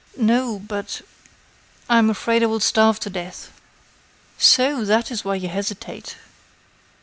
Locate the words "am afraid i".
1.99-2.47